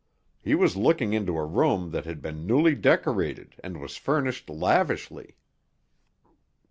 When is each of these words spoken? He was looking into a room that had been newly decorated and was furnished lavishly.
He 0.41 0.55
was 0.55 0.75
looking 0.75 1.13
into 1.13 1.37
a 1.37 1.45
room 1.45 1.91
that 1.91 2.05
had 2.05 2.23
been 2.23 2.47
newly 2.47 2.73
decorated 2.73 3.57
and 3.63 3.79
was 3.79 3.97
furnished 3.97 4.49
lavishly. 4.49 5.35